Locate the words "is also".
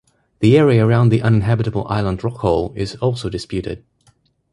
2.75-3.29